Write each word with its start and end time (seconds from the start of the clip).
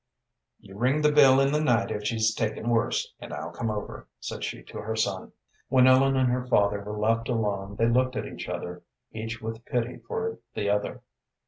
"You 0.59 0.79
ring 0.79 1.03
the 1.03 1.11
bell 1.11 1.39
in 1.39 1.51
the 1.51 1.61
night 1.61 1.91
if 1.91 2.03
she's 2.07 2.33
taken 2.33 2.69
worse, 2.71 3.13
and 3.19 3.31
I'll 3.31 3.51
come 3.51 3.69
over," 3.69 4.07
said 4.19 4.43
she 4.43 4.63
to 4.63 4.79
her 4.79 4.95
son. 4.95 5.31
When 5.69 5.85
Ellen 5.85 6.17
and 6.17 6.27
her 6.31 6.47
father 6.47 6.81
were 6.81 6.97
left 6.97 7.29
alone 7.29 7.75
they 7.75 7.87
looked 7.87 8.15
at 8.15 8.25
each 8.25 8.49
other, 8.49 8.81
each 9.11 9.43
with 9.43 9.63
pity 9.63 9.99
for 10.07 10.39
the 10.55 10.71
other. 10.71 11.03